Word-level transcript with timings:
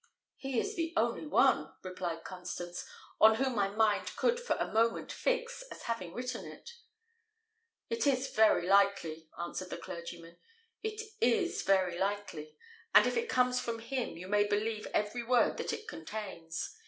"He 0.35 0.59
is 0.59 0.75
the 0.75 0.93
only 0.97 1.27
one," 1.27 1.75
replied 1.83 2.23
Constance, 2.23 2.87
"on 3.19 3.35
whom 3.35 3.53
my 3.53 3.67
mind 3.67 4.15
could 4.15 4.39
for 4.39 4.55
a 4.55 4.67
moment 4.73 5.11
fix 5.11 5.61
as 5.69 5.83
having 5.83 6.11
written 6.11 6.43
it." 6.43 6.71
"It 7.87 8.07
is 8.07 8.31
very 8.31 8.65
likely," 8.65 9.29
answered 9.37 9.69
the 9.69 9.77
clergyman: 9.77 10.37
"it 10.81 11.03
is 11.21 11.61
very 11.61 11.99
likely; 11.99 12.57
and 12.95 13.05
if 13.05 13.15
it 13.15 13.29
comes 13.29 13.59
from 13.59 13.77
him, 13.77 14.17
you 14.17 14.27
may 14.27 14.43
believe 14.43 14.87
every 14.87 15.21
word 15.21 15.57
that 15.57 15.71
it 15.71 15.87
contains. 15.87 16.75